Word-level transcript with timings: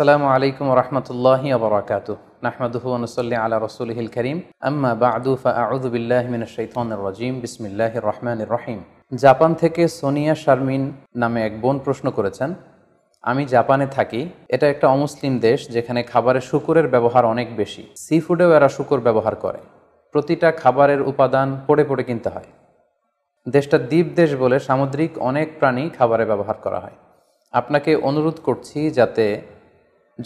আসসালামু 0.00 0.26
আলাইকুম 0.36 0.66
রহমতুল্লাহি 0.80 1.48
আবরাকাত 1.58 2.08
নাহমাদুহু 2.46 2.88
অনুসল্লি 2.98 3.36
আলা 3.44 3.56
রসুলহিল 3.66 4.10
করিম। 4.16 4.38
আম্মা 4.68 4.90
বাদু 5.04 5.32
মিনাশ 6.32 6.50
শাইতানির 6.56 7.00
রাজিম। 7.06 7.34
বিসমিল্লাহির 7.44 8.04
রহমানির 8.10 8.50
রহিম। 8.56 8.80
জাপান 9.24 9.50
থেকে 9.62 9.82
সোনিয়া 10.00 10.34
শারমিন 10.44 10.82
নামে 11.20 11.40
এক 11.48 11.54
বোন 11.62 11.76
প্রশ্ন 11.86 12.06
করেছেন, 12.16 12.50
আমি 13.24 13.42
জাপানে 13.54 13.86
থাকি। 13.96 14.22
এটা 14.54 14.66
একটা 14.72 14.86
অমুসলিম 14.94 15.34
দেশ 15.46 15.60
যেখানে 15.74 16.00
খাবারে 16.12 16.40
শুকুরের 16.50 16.86
ব্যবহার 16.94 17.24
অনেক 17.34 17.48
বেশি। 17.60 17.82
সি 18.04 18.16
ফুডেও 18.24 18.50
এরা 18.56 18.68
শুকুর 18.76 19.00
ব্যবহার 19.06 19.34
করে। 19.44 19.60
প্রতিটা 20.14 20.48
খাবারের 20.62 21.00
উপাদান 21.10 21.48
পড়ে 21.66 21.84
পড়ে 21.90 22.02
কিনতে 22.08 22.28
হয়। 22.34 22.48
দেশটা 23.46 23.76
দ্বীপ 23.90 24.06
দেশ 24.20 24.30
বলে 24.42 24.56
সামুদ্রিক 24.68 25.12
অনেক 25.30 25.48
প্রাণী 25.58 25.84
খাবারে 25.98 26.24
ব্যবহার 26.30 26.56
করা 26.64 26.78
হয়। 26.84 26.96
আপনাকে 27.54 27.90
অনুরোধ 28.08 28.36
করছি 28.46 28.78
যাতে 29.00 29.26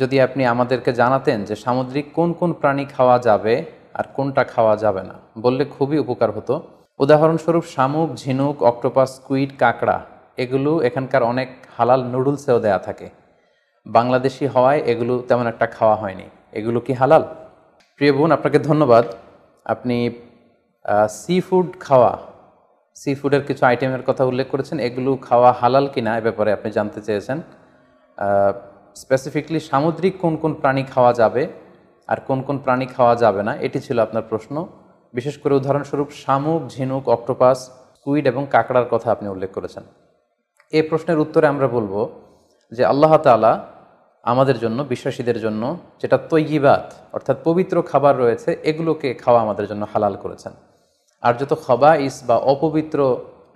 যদি 0.00 0.16
আপনি 0.26 0.42
আমাদেরকে 0.54 0.90
জানাতেন 1.00 1.38
যে 1.48 1.54
সামুদ্রিক 1.64 2.06
কোন 2.18 2.30
কোন 2.40 2.50
প্রাণী 2.60 2.84
খাওয়া 2.94 3.16
যাবে 3.28 3.54
আর 3.98 4.06
কোনটা 4.16 4.42
খাওয়া 4.54 4.74
যাবে 4.84 5.02
না, 5.10 5.16
বললে 5.44 5.64
খুবই 5.74 5.96
উপকার 6.04 6.30
হতো। 6.36 6.54
উদাহরণস্বরূপ 7.00 7.64
শামুক, 7.74 8.08
ঝিনুক, 8.22 8.56
অক্টোপাস 8.70 9.10
কুইড 9.26 9.50
কাঁকড়া, 9.62 9.96
এগুলো 10.42 10.72
এখানকার 10.88 11.22
অনেক 11.32 11.48
হালাল 11.76 12.00
নুডলসেও 12.12 12.58
দেয়া 12.64 12.80
থাকে। 12.86 13.06
বাংলাদেশি 13.86 14.44
হওয়ায় 14.54 14.80
এগুলো 14.92 15.14
তেমন 15.28 15.46
একটা 15.52 15.66
খাওয়া 15.76 15.96
হয়নি। 16.02 16.26
এগুলো 16.58 16.78
কি 16.86 16.92
হালাল? 17.00 17.22
প্রিয় 17.96 18.12
বোন, 18.16 18.30
আপনাকে 18.36 18.58
ধন্যবাদ। 18.68 19.04
আপনি 19.72 19.96
সি 21.20 21.36
ফুড 21.46 21.68
খাওয়া 21.86 22.12
সি 22.96 23.10
ফুডের 23.18 23.42
কিছু 23.48 23.62
আইটেমের 23.70 24.02
কথা 24.08 24.22
উল্লেখ 24.30 24.46
করেছেন। 24.52 24.76
এগুলো 24.88 25.10
খাওয়া 25.28 25.50
হালাল 25.60 25.86
কিনা 25.94 26.12
এ 26.18 26.22
ব্যাপারে 26.26 26.50
আপনি 26.56 26.68
জানতে 26.76 27.00
চেয়েছেন। 27.06 27.38
স্পেসিফিকলি 29.02 29.60
সামুদ্রিক 29.70 30.14
কোন 30.22 30.34
কোন 30.42 30.52
প্রাণী 30.54 30.82
খাওয়া 30.94 31.12
যাবে 31.20 31.42
আর 32.08 32.18
কোন 32.28 32.38
কোন 32.42 32.56
প্রাণী 32.58 32.86
খাওয়া 32.86 33.14
যাবে 33.16 33.42
না, 33.48 33.52
এটি 33.66 33.78
ছিল 33.80 33.98
আপনার 33.98 34.22
প্রশ্ন। 34.30 34.54
বিশেষ 35.14 35.38
করে 35.38 35.54
উদাহরণস্বরূপ 35.54 36.08
শামুক, 36.22 36.60
ঝিনুক, 36.68 37.04
অক্টোপাস, 37.08 37.58
কুইড 38.04 38.24
এবং 38.26 38.42
কাঁকড়ার 38.50 38.86
কথা 38.90 39.08
আপনি 39.12 39.26
উল্লেখ 39.28 39.50
করেছেন। 39.50 39.84
এই 40.72 40.82
প্রশ্নের 40.82 41.18
উত্তরে 41.18 41.46
আমরা 41.46 41.68
বলব 41.68 41.94
যে 42.72 42.82
আল্লাহ 42.84 43.12
তালা 43.16 43.52
আমাদের 44.24 44.58
জন্য, 44.58 44.78
বিশ্বাসীদের 44.82 45.38
জন্য 45.40 45.62
যেটা 46.00 46.18
তৈগিবাত 46.30 46.86
অর্থাৎ 47.12 47.36
পবিত্র 47.44 47.76
খাবার 47.82 48.14
রয়েছে, 48.18 48.50
এগুলোকে 48.64 49.08
খাওয়া 49.14 49.40
আমাদের 49.40 49.66
জন্য 49.66 49.82
হালাল 49.92 50.14
করেছেন। 50.16 50.52
আর 51.22 51.32
যত 51.40 51.52
খবাইস 51.66 52.14
বা 52.28 52.36
অপবিত্র 52.52 52.98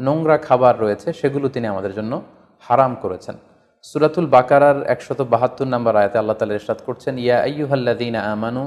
নোংরা 0.01 0.37
খাবার 0.39 0.75
রয়েছে, 0.81 1.09
সেগুলো 1.13 1.47
তিনি 1.49 1.67
আমাদের 1.67 1.93
জন্য 1.93 2.13
হারাম 2.69 2.93
করেছেন। 3.03 3.37
সুরাতুল 3.85 4.27
বাকারার 4.37 4.79
একশত 4.95 5.21
বাহাত্তর 5.33 5.69
নম্বর 5.75 5.95
আয়াতে 6.01 6.17
আল্লাহ 6.23 6.37
তালা 6.39 6.55
ইরশাদ 6.59 6.81
করছেন, 6.89 7.15
ইয়া 7.25 7.39
আইয়ুহাল্লাদিন 7.49 8.17
আমানু 8.33 8.63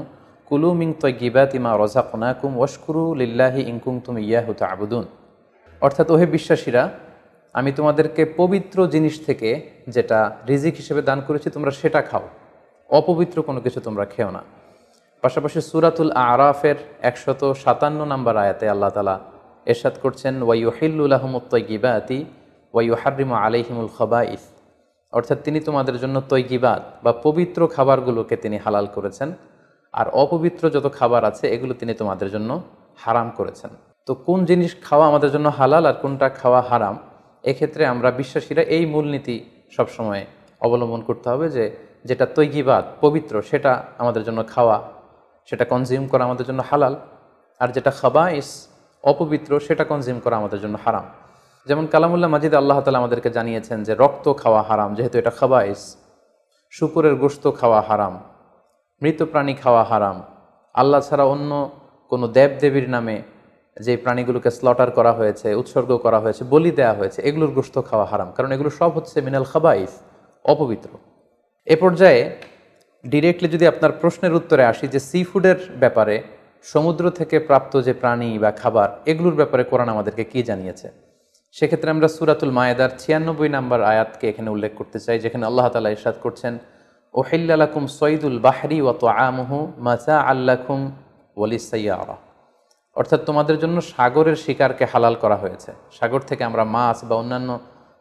কুলু 0.48 0.70
মিং 0.80 0.88
তৈগিবাত 1.02 1.50
ইমা 1.58 1.70
রজাকুনাকুম 1.82 2.50
ওয়াশকুরু 2.60 3.04
লিল্লাহি 3.20 3.60
ইনকুম 3.70 3.94
তুমি 4.06 4.20
ইয়াহু 4.30 4.52
আবুদুন 4.74 5.04
অর্থাৎ, 5.82 6.06
ওহে 6.14 6.26
বিশ্বাসীরা, 6.36 6.82
আমি 7.58 7.70
তোমাদেরকে 7.78 8.22
পবিত্র 8.40 8.78
জিনিস 8.94 9.14
থেকে 9.26 9.50
যেটা 9.94 10.18
রিজিক 10.48 10.74
হিসেবে 10.80 11.00
দান 11.08 11.18
করেছি, 11.26 11.48
তোমরা 11.54 11.72
সেটা 11.80 12.00
খাও। 12.08 12.24
অপবিত্র 12.90 13.36
কোনো 13.48 13.60
কিছু 13.64 13.78
তোমরা 13.86 14.04
খেও 14.14 14.30
না। 14.36 14.42
পাশাপাশি 15.22 15.58
সুরাতুল 15.70 16.10
আরাফের 16.32 16.78
একশত 17.10 17.42
সাতান্ন 17.62 18.00
নম্বর 18.12 18.34
আয়াতে 18.44 18.64
আল্লাহ 18.74 18.90
তালা 18.96 19.16
এরশাদ 19.72 19.94
করছেন 20.04 20.34
ওয়াইহিল্লাহমুত্তৈগিবাতি 20.46 22.18
ওয়াইউ 22.74 22.94
হারিম 23.02 23.30
খবা 23.32 23.88
খবাইস। 23.96 24.44
অর্থাৎ 25.12 25.38
তিনি 25.46 25.58
তোমাদের 25.60 25.96
জন্য 26.02 26.16
তৈগিবাদ 26.32 26.80
বা 27.04 27.12
পবিত্র 27.26 27.60
খাবারগুলোকে 27.74 28.36
তিনি 28.44 28.56
হালাল 28.64 28.86
করেছেন, 28.96 29.28
আর 29.94 30.06
অপবিত্র 30.22 30.62
যত 30.74 30.86
খাবার 30.98 31.22
আছে, 31.30 31.44
এগুলো 31.54 31.72
তিনি 31.80 31.92
তোমাদের 32.00 32.28
জন্য 32.34 32.50
হারাম 33.04 33.28
করেছেন। 33.38 33.70
তো 34.08 34.12
কোন 34.28 34.38
জিনিস 34.50 34.72
খাওয়া 34.86 35.04
আমাদের 35.10 35.30
জন্য 35.34 35.46
হালাল 35.58 35.84
আর 35.90 35.96
কোনটা 36.02 36.28
খাওয়া 36.40 36.60
হারাম, 36.70 36.94
এক্ষেত্রে 37.50 37.82
আমরা 37.86 38.08
বিশ্বাসীরা 38.20 38.62
এই 38.76 38.84
মূলনীতি 38.86 39.36
সবসময় 39.76 40.22
অবলম্বন 40.60 41.00
করতে 41.08 41.26
হবে 41.32 41.46
যে 41.56 41.64
যেটা 42.08 42.26
তৈগিবাদ, 42.36 42.84
পবিত্র, 43.00 43.34
সেটা 43.50 43.72
আমাদের 43.98 44.22
জন্য 44.24 44.40
খাওয়া, 44.54 44.76
সেটা 45.48 45.64
কনজিউম 45.72 46.04
করা 46.06 46.22
আমাদের 46.24 46.46
জন্য 46.46 46.60
হালাল, 46.70 46.94
আর 47.60 47.68
যেটা 47.76 47.90
খাবাইস, 48.00 48.48
অপবিত্র, 49.04 49.50
সেটা 49.66 49.84
কনজিউম 49.84 50.18
করা 50.24 50.36
আমাদের 50.36 50.60
জন্য 50.64 50.76
হারাম। 50.84 51.06
যেমন 51.68 51.84
কালামুল্লাহ 51.94 52.30
মাজিদ 52.34 52.52
আল্লাহ 52.60 52.78
তালা 52.84 52.98
আমাদেরকে 53.02 53.30
জানিয়েছেন 53.36 53.78
যে 53.86 53.92
রক্ত 54.02 54.26
খাওয়া 54.42 54.62
হারাম, 54.68 54.90
যেহেতু 54.96 55.16
এটা 55.22 55.32
খাবাইস। 55.38 55.82
শুকুরের 56.72 57.14
গোস্ত 57.22 57.44
খাওয়া 57.60 57.80
হারাম, 57.88 58.14
মৃত 59.02 59.20
প্রাণী 59.32 59.54
খাওয়া 59.62 59.84
হারাম। 59.90 60.16
আল্লাহ 60.74 61.00
ছাড়া 61.08 61.24
অন্য 61.34 61.50
কোনো 62.10 62.26
দেব 62.36 62.50
দেবীর 62.62 62.88
নামে 62.94 63.16
যে 63.76 63.92
প্রাণীগুলোকে 64.04 64.50
স্লটার 64.58 64.90
করা 64.98 65.12
হয়েছে, 65.18 65.48
উৎসর্গ 65.60 65.90
করা 66.04 66.18
হয়েছে, 66.24 66.42
বলি 66.54 66.70
দেওয়া 66.78 66.94
হয়েছে, 67.00 67.18
এগুলোর 67.28 67.52
গোস্ত 67.56 67.76
খাওয়া 67.88 68.06
হারাম। 68.10 68.28
কারণ 68.36 68.50
এগুলো 68.54 68.70
সব 68.80 68.90
হচ্ছে 68.96 69.16
মিনাল 69.26 69.46
খাবাইস, 69.52 69.92
অপবিত্র। 70.44 70.90
এ 71.66 71.74
পর্যায়ে 71.82 72.22
ডিরেক্টলি 73.04 73.48
যদি 73.54 73.64
আপনার 73.72 73.92
প্রশ্নের 74.00 74.32
উত্তরে 74.38 74.64
আসি 74.72 74.86
যে 74.94 75.00
সি 75.08 75.20
ফুডের 75.30 75.58
ব্যাপারে 75.82 76.16
সমুদ্র 76.72 77.04
থেকে 77.18 77.36
প্রাপ্ত 77.48 77.72
যে 77.86 77.92
প্রাণী 78.00 78.30
বা 78.42 78.50
খাবার, 78.60 78.88
এগুলোর 79.10 79.36
ব্যাপারে 79.40 79.62
কোরআন 79.70 79.88
আমাদেরকে 79.94 80.24
কি 80.32 80.40
জানিয়েছে? 80.50 80.88
সেক্ষেত্রে 81.56 81.88
আমরা 81.94 82.08
সুরাতুল 82.16 82.52
মায়েদার 82.58 82.90
ছিয়ানব্বই 83.02 83.50
নাম্বার 83.56 83.80
আয়াতকে 83.92 84.24
এখানে 84.32 84.48
উল্লেখ 84.54 84.72
করতে 84.80 84.98
চাই, 85.04 85.16
যেখানে 85.24 85.44
আল্লাহ 85.50 85.66
তালা 85.72 85.90
ইরশাদ 85.96 86.16
করছেন 86.24 86.52
ওহিল্লাকুম 87.14 87.82
সঈদুল 88.00 88.38
বাহরি 88.46 88.78
ওয়াত 88.84 89.02
আমহু 89.28 89.58
মাজা 89.86 90.16
আল্লাকুম 90.32 90.80
ওয়ালিসাইয়ারা 91.38 92.16
অর্থাৎ 92.96 93.20
তোমাদের 93.28 93.56
জন্য 93.62 93.76
সাগরের 93.92 94.36
শিকারকে 94.44 94.84
হালাল 94.92 95.14
করা 95.22 95.36
হয়েছে। 95.42 95.70
সাগর 95.98 96.20
থেকে 96.30 96.42
আমরা 96.50 96.64
মাছ 96.76 96.98
বা 97.08 97.14
অন্যান্য 97.22 97.50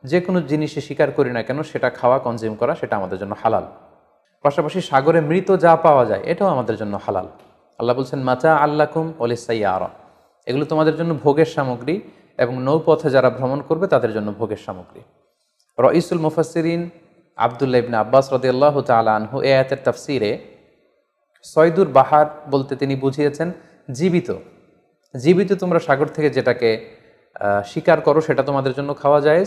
যে 0.04 0.20
কোনো 0.26 0.40
জিনিসে 0.52 0.80
শিকার 0.88 1.10
করি 1.18 1.32
না 1.38 1.42
কেন, 1.48 1.60
সেটা 1.72 1.90
খাওয়া 2.00 2.18
কনজিউম 2.26 2.56
করা, 2.62 2.74
সেটা 2.82 2.94
আমাদের 3.00 3.18
জন্য 3.22 3.34
হালাল। 3.44 3.66
পাশাপাশি 4.46 4.80
সাগরে 4.90 5.20
মৃত 5.30 5.50
যা 5.64 5.74
পাওয়া 5.86 6.04
যায়, 6.10 6.24
এটাও 6.32 6.50
আমাদের 6.56 6.76
জন্য 6.82 6.94
হালাল। 7.06 7.28
আল্লাহ 7.80 7.94
বলছেন 8.00 8.20
মাচা 8.30 8.52
আল্লাকুম 8.66 9.06
আরা 9.78 9.90
এগুলো 10.48 10.66
তোমাদের 10.72 10.96
জন্য 11.00 11.12
ভোগের 11.24 11.50
সামগ্রী। 11.56 11.96
এবং 12.38 12.56
নৌপথে 12.68 13.10
যারা 13.16 13.30
ভ্রমণ 13.30 13.60
করবে 13.62 13.86
তাদের 13.88 14.12
জন্য 14.14 14.30
ভোগের 14.40 14.62
সামগ্রী। 14.66 15.02
রঈসুল 15.78 16.20
মুফাসিরিন 16.26 16.82
আবদুল্লাহ 17.38 17.80
ইবনে 17.84 17.98
আব্বাস 17.98 18.26
রদি 18.34 18.48
আল্লাহ 18.54 18.76
তালা 18.90 19.12
আনহু 19.20 19.38
এ 19.50 19.52
আয়াতের 19.56 19.82
তাফসিরে 19.86 20.32
সয়দুর 21.46 21.90
বাহার 21.98 22.28
বলতে 22.54 22.74
তিনি 22.76 22.96
বুঝিয়েছেন, 22.96 23.52
জীবিত। 23.98 24.30
জীবিত 25.16 25.50
তোমরা 25.62 25.80
সাগর 25.88 26.08
থেকে 26.16 26.30
যেটাকে 26.30 26.70
শিকার 27.72 28.00
করো 28.02 28.20
সেটা 28.28 28.44
তোমাদের 28.44 28.74
জন্য 28.78 28.90
খাওয়া 29.02 29.20
যায় 29.28 29.46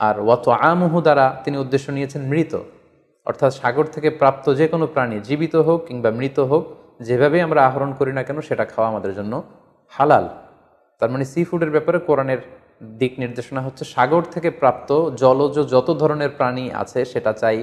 আর 0.00 0.16
ওয়াত 0.26 0.46
আমুহু 0.70 0.98
দ্বারা 1.06 1.26
তিনি 1.44 1.56
উদ্দেশ্য 1.58 1.86
নিয়েছেন 1.96 2.22
মৃত। 2.32 2.52
অর্থাৎ 3.26 3.52
সাগর 3.60 3.86
থেকে 3.94 4.08
প্রাপ্ত 4.10 4.46
যে 4.60 4.66
কোনো 4.68 4.86
প্রাণী 4.86 5.16
জীবিত 5.28 5.54
হোক 5.56 5.78
কিংবা 5.88 6.10
মৃত 6.10 6.38
হোক 6.50 6.64
যেভাবে 7.06 7.38
আমরা 7.46 7.60
আহরণ 7.68 7.90
করি 7.98 8.12
না 8.18 8.22
কেন 8.22 8.38
সেটা 8.48 8.64
খাওয়া 8.64 8.88
আমাদের 8.92 9.12
জন্য 9.14 9.42
হালাল। 9.92 10.24
তার 11.00 11.10
মানে 11.12 11.24
সি 11.32 11.40
ফুডের 11.48 11.70
ব্যাপারে 11.74 11.98
কোরআনের 12.08 12.40
দিক 13.00 13.12
নির্দেশনা 13.22 13.60
হচ্ছে, 13.66 13.84
সাগর 13.94 14.22
থেকে 14.34 14.48
প্রাপ্ত 14.60 14.90
জলজ 15.22 15.54
যত 15.74 15.88
ধরনের 16.02 16.30
প্রাণী 16.38 16.64
আছে, 16.82 17.00
সেটা 17.12 17.32
চাই 17.42 17.58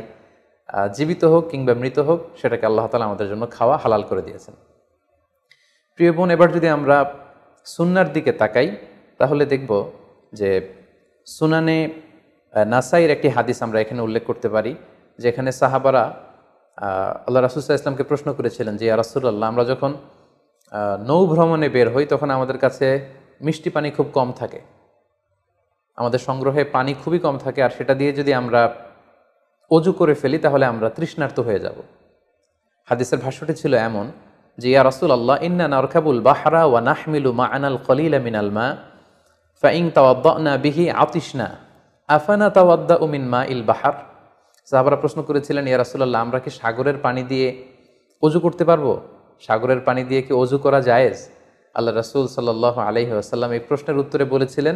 জীবিত 0.97 1.23
হোক 1.31 1.43
কিংবা 1.51 1.73
মৃত 1.81 1.97
হোক, 2.07 2.19
সেটাকে 2.39 2.65
আল্লাহ 2.69 2.85
তালা 2.91 3.05
আমাদের 3.09 3.27
জন্য 3.31 3.43
খাওয়া 3.55 3.75
হালাল 3.83 4.03
করে 4.09 4.21
দিয়েছেন। 4.27 4.53
প্রিয় 5.95 6.11
বোন, 6.17 6.29
এবার 6.35 6.49
যদি 6.55 6.67
আমরা 6.77 6.97
সুনার 7.73 8.07
দিকে 8.15 8.31
তাকাই, 8.41 8.67
তাহলে 9.19 9.43
দেখব 9.53 9.71
যে 10.39 10.49
সুনানে 11.27 11.77
নাসাইয়ের 12.73 13.11
একটি 13.15 13.27
হাদিস 13.35 13.57
আমরা 13.65 13.77
এখানে 13.83 14.01
উল্লেখ 14.07 14.23
করতে 14.29 14.47
পারি, 14.55 14.71
যেখানে 15.19 15.49
সাহাবারা 15.61 16.03
আল্লাহ 17.27 17.39
রাসুল্লাহ 17.41 17.81
ইসলামকে 17.81 18.05
প্রশ্ন 18.11 18.27
করেছিলেন 18.37 18.73
যে 18.81 18.85
রাসুল্লাহ 19.01 19.47
আমরা 19.51 19.63
যখন 19.71 19.91
নৌ 21.09 21.21
ভ্রমণে 21.31 21.67
বের 21.75 21.87
হই, 21.93 22.05
তখন 22.13 22.29
আমাদের 22.37 22.57
কাছে 22.65 22.87
মিষ্টি 23.45 23.69
পানি 23.69 23.91
খুব 23.91 24.07
কম 24.13 24.31
থাকে। 24.31 24.61
আমাদের 25.97 26.19
সংগ্রহে 26.19 26.63
পানি 26.63 26.93
খুবই 26.93 27.19
কম 27.19 27.37
থাকে 27.37 27.63
আর 27.63 27.69
সেটা 27.69 27.93
দিয়ে 27.93 28.11
যদি 28.13 28.33
আমরা 28.33 28.61
অজু 29.71 29.91
করে 29.93 30.13
ফেলি 30.13 30.37
তাহলে 30.37 30.65
আমরা 30.65 30.89
তৃষ্ণার্ত 30.89 31.39
হয়ে 31.39 31.59
যাব। 31.59 31.77
হাদিসের 32.87 33.19
ভাষ্যটি 33.19 33.53
ছিল 33.53 33.73
এমন 33.73 34.11
যে, 34.57 34.69
ইয়া 34.69 34.83
রসুল 34.83 35.11
আল্লাহ 35.11 35.37
ইন্না 35.43 35.67
নরখাবুল 35.67 36.21
বাহারা 36.21 36.65
ওয়া 36.65 36.81
নাহমিলু 36.81 37.31
মা 37.31 37.45
আনাল 37.45 37.77
খলিলা 37.87 38.19
মিনাল 38.19 38.51
মা 38.51 38.75
ফাইং 39.61 39.89
তাওয়াদ্দা 39.89 40.57
বিহি 40.57 40.89
আতিসনা 40.89 41.47
আফানা 42.07 42.49
তাওয়াদ্দা 42.49 42.95
উমিন 42.95 43.23
মা 43.27 43.41
ইল 43.45 43.63
বাহার? 43.63 43.93
সাহাবারা 44.65 44.95
প্রশ্ন 44.95 45.21
করেছিলেন, 45.21 45.67
ইয়া 45.67 45.77
রাসুল্লাহ 45.77 46.21
আমরা 46.21 46.39
কি 46.39 46.49
সাগরের 46.49 46.97
পানি 46.97 47.23
দিয়ে 47.23 47.63
অজু 48.21 48.39
করতে 48.39 48.63
পারব? 48.65 49.01
সাগরের 49.41 49.79
পানি 49.79 50.03
দিয়ে 50.03 50.21
কি 50.21 50.33
অজু 50.33 50.57
করা 50.57 50.81
জায়েজ? 50.81 51.29
আল্লাহ 51.77 51.93
রাসুল 52.01 52.25
সাল্লাহ 52.37 52.75
আলহি 52.89 53.11
আসাল্লাম 53.25 53.49
এই 53.57 53.61
প্রশ্নের 53.69 53.97
উত্তরে 54.03 54.25
বলেছিলেন, 54.33 54.75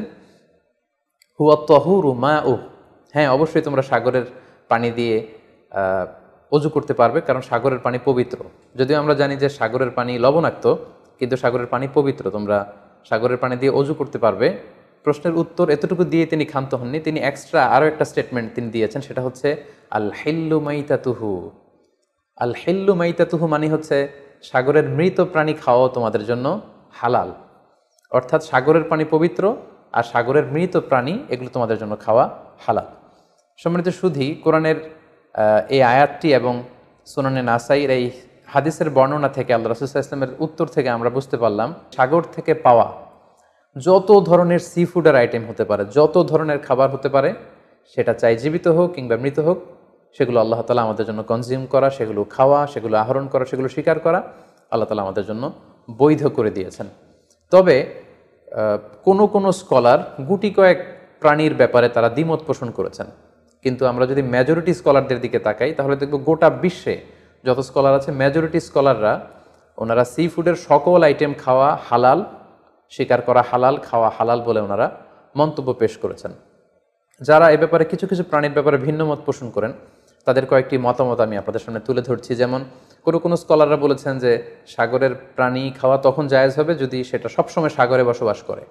হুয়া 1.39 1.56
তহুরু 1.71 2.12
মা 2.24 2.36
উ 2.51 2.53
হ্যাঁ 3.13 3.27
অবশ্যই 3.36 3.63
তোমরা 3.68 3.83
সাগরের 3.92 4.25
পানি 4.71 4.89
দিয়ে 4.98 5.15
অজু 6.51 6.69
করতে 6.75 6.94
পারবে, 7.00 7.19
কারণ 7.27 7.42
সাগরের 7.50 7.81
পানি 7.86 7.98
পবিত্র। 8.09 8.38
যদিও 8.80 8.98
আমরা 9.01 9.13
জানি 9.21 9.36
যে 9.44 9.48
সাগরের 9.59 9.92
পানি 9.98 10.13
লবণাক্ত, 10.25 10.65
কিন্তু 11.19 11.36
সাগরের 11.44 11.69
পানি 11.74 11.86
পবিত্র, 11.98 12.24
তোমরা 12.36 12.57
সাগরের 13.09 13.39
পানি 13.44 13.56
দিয়ে 13.62 13.71
অজু 13.80 13.94
করতে 14.00 14.18
পারবে। 14.25 14.48
প্রশ্নের 15.06 15.36
উত্তর 15.42 15.65
এতটুকু 15.75 16.03
দিয়ে 16.13 16.25
তিনি 16.31 16.44
ক্ষান্ত 16.51 16.71
হননি, 16.80 17.00
তিনি 17.07 17.19
এক্সট্রা 17.30 17.62
আরও 17.75 17.86
একটা 17.92 18.06
স্টেটমেন্ট 18.12 18.48
তিনি 18.56 18.68
দিয়েছেন, 18.75 19.01
সেটা 19.07 19.21
হচ্ছে 19.27 19.48
আল 19.98 20.07
হেল্লু 20.19 20.57
মাইতাতুহু। 20.68 21.31
আল 22.38 22.53
হেল্লু 22.63 22.94
মাইতাতুহু 23.01 23.45
মানে 23.53 23.68
হচ্ছে, 23.75 23.98
সাগরের 24.50 24.86
মৃত 24.98 25.18
প্রাণী 25.33 25.53
খাওয়াও 25.63 25.88
তোমাদের 25.95 26.25
জন্য 26.31 26.48
হালাল। 26.99 27.29
অর্থাৎ 28.11 28.41
সাগরের 28.49 28.85
পানি 28.91 29.05
পবিত্র 29.13 29.43
আর 29.97 30.03
সাগরের 30.11 30.45
মৃত 30.55 30.73
প্রাণী 30.89 31.13
এগুলো 31.33 31.49
তোমাদের 31.55 31.77
জন্য 31.81 31.93
খাওয়া 32.05 32.25
হালাল। 32.65 32.88
সম্মানিত 33.59 33.88
সুধি, 33.99 34.27
কোরআনের 34.43 34.77
এই 35.75 35.81
আয়াতটি 35.93 36.29
এবং 36.39 36.53
সুনানে 37.11 37.41
নাসাইর 37.51 37.89
এই 37.97 38.05
হাদিসের 38.53 38.89
বর্ণনা 38.97 39.29
থেকে 39.38 39.51
আল্লাহ 39.55 39.69
রসুল্লাহ 39.69 40.05
ইসলামের 40.07 40.33
উত্তর 40.45 40.67
থেকে 40.75 40.89
আমরা 40.97 41.09
বুঝতে 41.17 41.38
পারলাম, 41.43 41.69
সাগর 41.95 42.23
থেকে 42.35 42.53
পাওয়া 42.65 42.88
যত 43.75 44.09
ধরনের 44.29 44.61
সি 44.71 44.81
ফুডের 44.91 45.15
আইটেম 45.21 45.43
হতে 45.49 45.63
পারে, 45.69 45.83
যত 45.97 46.15
ধরনের 46.31 46.59
খাবার 46.67 46.89
হতে 46.95 47.09
পারে, 47.15 47.29
সেটা 47.93 48.13
চাই 48.21 48.35
জীবিত 48.41 48.65
হোক 48.77 48.89
কিংবা 48.95 49.15
মৃত 49.23 49.38
হোক, 49.47 49.57
সেগুলো 50.15 50.38
আল্লাহ 50.43 50.59
তালা 50.67 50.81
আমাদের 50.88 51.05
জন্য 51.09 51.21
কনজিউম 51.31 51.63
করা, 51.73 51.88
সেগুলো 51.97 52.21
খাওয়া, 52.35 52.59
সেগুলো 52.73 52.95
আহরণ 53.03 53.25
করা, 53.33 53.43
সেগুলো 53.51 53.67
স্বীকার 53.75 53.97
করা, 54.05 54.19
আল্লাহ 54.71 54.88
তালা 54.89 55.03
আমাদের 55.07 55.25
জন্য 55.29 55.43
বৈধ 55.87 56.21
করে 56.37 56.51
দিয়েছেন। 56.57 56.87
তবে 57.51 57.75
কোনো 59.07 59.23
কোনো 59.33 59.49
স্কলার 59.61 59.99
গুটি 60.29 60.49
কয়েক 60.57 60.79
প্রাণীর 61.21 61.53
ব্যাপারে 61.61 61.87
তারা 61.95 62.09
দ্বিমত 62.15 62.41
পোষণ 62.47 62.69
করেছেন। 62.77 63.07
কিন্তু 63.65 63.83
আমরা 63.91 64.05
যদি 64.11 64.21
মেজরিটি 64.33 64.73
স্কলারদের 64.79 65.19
দিকে 65.25 65.39
তাকাই, 65.47 65.71
তাহলে 65.77 65.95
দেখব 66.01 66.15
গোটা 66.29 66.49
বিশ্বে 66.63 66.95
যত 67.43 67.59
স্কলার 67.69 67.93
আছে 67.99 68.09
মেজরিটি 68.21 68.59
স্কলাররা 68.67 69.13
ওনারা 69.77 70.03
সি 70.13 70.23
ফুডের 70.33 70.57
সকল 70.69 70.99
আইটেম 71.07 71.31
খাওয়া 71.43 71.69
হালাল 71.89 72.19
স্বীকার 72.93 73.19
করা 73.27 73.41
হালাল, 73.49 73.75
খাওয়া 73.87 74.09
হালাল 74.17 74.39
বলে 74.47 74.59
ওনারা 74.65 74.87
মন্তব্য 75.39 75.69
পেশ 75.81 75.93
করেছেন। 76.03 76.31
যারা 77.21 77.45
এ 77.55 77.57
ব্যাপারে 77.63 77.83
কিছু 77.91 78.05
কিছু 78.11 78.23
প্রাণীর 78.29 78.53
ব্যাপারে 78.57 78.77
ভিন্ন 78.85 79.01
মত 79.09 79.19
পোষণ 79.27 79.47
করেন 79.55 79.71
তাদের 80.25 80.45
কয়েকটি 80.45 80.77
মতামত 80.77 81.19
আমি 81.19 81.38
আপনাদের 81.38 81.59
সামনে 81.59 81.79
তুলে 81.79 82.01
ধরছি। 82.01 82.35
যেমন 82.35 82.65
কোনো 83.03 83.19
কোনো 83.19 83.35
স্কলাররা 83.35 83.77
বলেছেন 83.77 84.19
যে, 84.19 84.44
সাগরের 84.68 85.15
প্রাণী 85.15 85.71
খাওয়া 85.81 85.97
তখন 85.97 86.27
জায়েজ 86.27 86.59
হবে 86.59 86.75
যদি 86.75 87.03
সেটা 87.03 87.29
সবসময় 87.29 87.69
সাগরে 87.69 88.03
বসবাস 88.03 88.44
করে। 88.44 88.62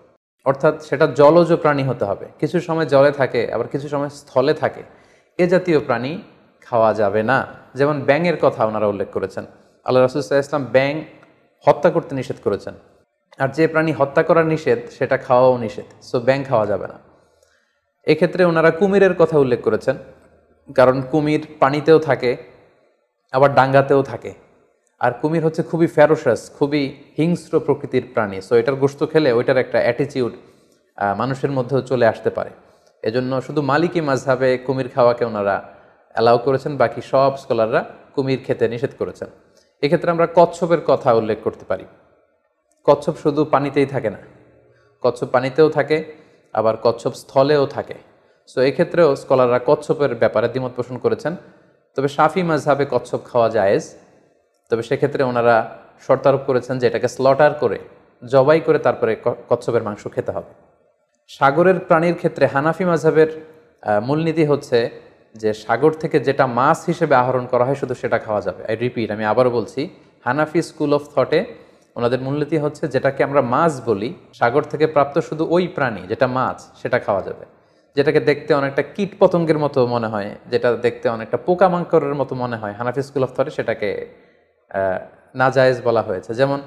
অর্থাৎ 0.45 0.83
সেটা 0.83 1.07
জলজ 1.07 1.53
প্রাণী 1.53 1.83
হতে 1.83 2.05
হবে। 2.05 2.27
কিছু 2.39 2.61
সময় 2.61 2.87
জলে 2.87 3.11
থাকে, 3.11 3.53
আবার 3.53 3.69
কিছু 3.69 3.89
সময় 3.89 4.09
স্থলে 4.09 4.55
থাকে। 4.55 4.83
এ 5.39 5.47
জাতীয় 5.47 5.81
প্রাণী 5.81 6.23
খাওয়া 6.61 6.95
যাবে 6.95 7.23
না। 7.23 7.47
যেমন, 7.75 8.01
ব্যাঙের 8.01 8.37
কথা 8.37 8.65
ওনারা 8.65 8.87
উল্লেখ 8.87 9.09
করেছেন। 9.13 9.47
আল্লাহ 9.85 10.05
রসুল্লাহ 10.05 10.39
ইসলাম 10.39 10.65
ব্যাং 10.65 11.05
হত্যা 11.67 11.91
করতে 11.91 12.15
নিষেধ 12.15 12.37
করেছেন। 12.45 12.75
আর 13.39 13.49
যে 13.49 13.69
প্রাণী 13.69 13.93
হত্যা 13.93 14.23
করা 14.23 14.43
নিষেধ, 14.45 14.79
সেটা 14.91 15.17
খাওয়াও 15.17 15.59
নিষেধ। 15.59 16.03
সো 16.03 16.21
ব্যাং 16.21 16.45
খাওয়া 16.45 16.67
যাবে 16.67 16.89
না। 16.89 16.95
এক্ষেত্রে 18.05 18.45
ওনারা 18.45 18.71
কুমিরের 18.71 19.15
কথা 19.15 19.39
উল্লেখ 19.39 19.63
করেছেন। 19.63 19.97
কারণ 20.79 20.97
কুমির 21.13 21.43
পানিতেও 21.61 21.99
থাকে, 22.09 22.31
আবার 23.37 23.51
ডাঙ্গাতেও 23.59 24.03
থাকে। 24.11 24.33
আর 25.01 25.13
কুমির 25.21 25.43
হচ্ছে 25.47 25.63
খুবই 25.71 25.89
ফ্যারোসাস 25.97 26.41
খুবই 26.59 26.83
হিংস্র 27.19 27.55
প্রকৃতির 27.67 28.05
প্রাণী। 28.15 28.39
সো 28.47 28.53
এটার 28.61 28.77
গোস্ত 28.83 29.01
খেলে 29.13 29.31
ওইটার 29.39 29.59
একটা 29.65 29.79
অ্যাটিচিউড 29.85 30.33
মানুষের 31.21 31.53
মধ্যেও 31.57 31.81
চলে 31.91 32.07
আসতে 32.13 32.31
পারে। 32.37 32.51
এজন্য 33.03 33.33
শুধু 33.47 33.61
মালিকি 33.71 34.01
মাঝহাবে 34.09 34.49
কুমির 34.67 34.89
খাওয়াকে 34.95 35.25
ওনারা 35.31 35.57
অ্যালাউ 36.15 36.39
করেছেন, 36.47 36.73
বাকি 36.83 37.01
সব 37.13 37.31
স্কলাররা 37.43 37.81
কুমির 38.15 38.41
খেতে 38.47 38.65
নিষেধ 38.73 38.93
করেছেন। 38.99 39.29
এক্ষেত্রে 39.83 40.11
আমরা 40.15 40.27
কচ্ছপের 40.39 40.83
কথা 40.91 41.09
উল্লেখ 41.21 41.39
করতে 41.47 41.65
পারি। 41.71 41.87
কচ্ছপ 42.87 43.15
শুধু 43.23 43.41
পানিতেই 43.45 43.89
থাকে 43.95 44.11
না। 44.15 44.21
কচ্ছপ 45.03 45.29
পানিতেও 45.35 45.69
থাকে, 45.77 45.97
আবার 46.59 46.75
কচ্ছপ 46.85 47.13
স্থলেও 47.23 47.65
থাকে। 47.77 47.97
সো 48.51 48.59
এক্ষেত্রেও 48.69 49.09
স্কলাররা 49.23 49.61
কচ্ছপের 49.69 50.13
ব্যাপারে 50.23 50.47
দ্বিমত 50.53 50.73
পোষণ 50.79 50.97
করেছেন। 51.05 51.33
তবে 51.97 52.09
সাফি 52.17 52.43
মাঝহাবে 52.49 52.85
কচ্ছপ 52.93 53.21
খাওয়া 53.31 53.49
জায়েজ। 53.57 53.85
তবে 54.71 54.83
সেক্ষেত্রে 54.89 55.23
ওনারা 55.31 55.57
শর্তারোপ 56.07 56.43
করেছেন 56.49 56.75
যে 56.81 56.85
এটাকে 56.91 57.09
স্লটার 57.17 57.53
করে, 57.63 57.79
জবাই 58.23 58.61
করে 58.67 58.79
তারপরে 58.87 59.13
কচ্ছপের 59.51 59.83
মাংস 59.87 60.03
খেতে 60.15 60.31
হবে। 60.37 60.51
সাগরের 61.37 61.79
প্রাণীর 61.89 62.17
ক্ষেত্রে 62.21 62.45
হানাফি 62.55 62.85
মাঝহাবের 62.91 63.31
মূলনীতি 64.09 64.45
হচ্ছে 64.51 64.79
যে 65.43 65.51
সাগর 65.65 65.93
থেকে 66.03 66.17
যেটা 66.27 66.45
মাছ 66.59 66.79
হিসেবে 66.91 67.15
আহরণ 67.23 67.45
করা 67.53 67.65
হয় 67.69 67.79
শুধু 67.83 67.95
সেটা 68.03 68.19
খাওয়া 68.25 68.41
যাবে। 68.47 68.61
আই 68.71 68.75
রিপিট 68.85 69.09
আমি 69.17 69.25
আবারও 69.33 69.51
বলছি, 69.59 69.81
হানাফি 70.27 70.61
স্কুল 70.69 70.91
অফ 70.99 71.05
থটে 71.13 71.41
ওনাদের 71.97 72.21
মূলনীতি 72.27 72.57
হচ্ছে 72.65 72.85
যেটাকে 72.95 73.21
আমরা 73.29 73.41
মাছ 73.55 73.73
বলি, 73.89 74.09
সাগর 74.39 74.65
থেকে 74.73 74.87
প্রাপ্ত 74.95 75.17
শুধু 75.29 75.45
ওই 75.55 75.65
প্রাণী 75.77 76.03
যেটা 76.11 76.27
মাছ, 76.37 76.59
সেটা 76.81 76.99
খাওয়া 77.07 77.23
যাবে। 77.29 77.45
যেটাকে 77.97 78.21
দেখতে 78.31 78.51
অনেকটা 78.61 78.83
কীট 78.95 79.13
পতঙ্গের 79.21 79.59
মতো 79.65 79.81
মনে 79.95 80.09
হয়, 80.13 80.31
যেটা 80.53 80.69
দেখতে 80.87 81.07
অনেকটা 81.17 81.37
পোকামাঙ্করের 81.47 82.15
মতো 82.21 82.33
মনে 82.43 82.57
হয়। 82.57 82.75
হানাফি 82.79 83.03
স্কুল 83.09 83.23
অফ 83.27 83.31
থটে 83.37 83.51
সেটাকে 83.59 83.91
নাজায়েজ 85.41 85.79
বলা 85.89 86.03
হয়েছে। 86.03 86.31
যেমন, 86.41 86.61